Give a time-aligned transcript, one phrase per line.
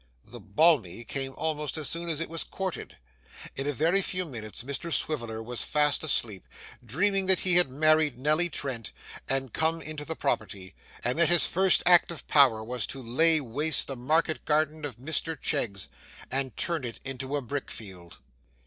[0.23, 2.97] 'The balmy' came almost as soon as it was courted.
[3.55, 6.47] In a very few minutes Mr Swiviller was fast asleep,
[6.83, 8.93] dreaming that he had married Nelly Trent
[9.29, 13.39] and come into the property, and that his first act of power was to lay
[13.39, 15.87] waste the market garden of Mr Cheggs
[16.31, 18.17] and turn it into a brick field.